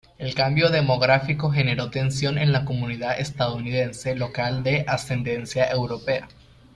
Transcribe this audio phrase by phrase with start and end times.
[0.17, 6.27] El cambio demográfico generó tensión en la comunidad estadounidense local de ascendencia europea.